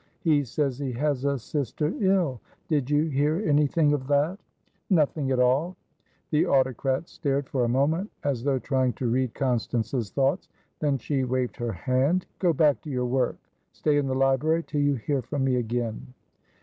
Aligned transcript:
"He 0.21 0.43
says 0.45 0.79
he 0.79 0.93
has 0.93 1.25
a 1.25 1.37
sister 1.37 1.93
ill. 1.99 2.41
Did 2.69 2.89
you 2.89 3.03
hear 3.03 3.39
anything 3.47 3.93
of 3.93 4.07
that?" 4.07 4.39
"Nothing 4.89 5.29
at 5.29 5.39
all." 5.39 5.75
The 6.31 6.43
autocrat 6.47 7.07
stared 7.07 7.47
for 7.47 7.63
a 7.65 7.69
moment, 7.69 8.09
as 8.23 8.43
though 8.43 8.57
trying 8.57 8.93
to 8.93 9.11
read 9.11 9.35
Constance's 9.35 10.09
thoughts; 10.09 10.49
then 10.79 10.97
she 10.97 11.23
waved 11.23 11.57
her 11.57 11.73
hand. 11.73 12.25
"Go 12.39 12.51
back 12.51 12.81
to 12.81 12.89
your 12.89 13.05
work. 13.05 13.37
Stay 13.73 13.97
in 13.97 14.07
the 14.07 14.15
library 14.15 14.63
till 14.63 14.81
you 14.81 14.95
hear 14.95 15.21
from 15.21 15.43
me 15.43 15.57
again." 15.57 16.15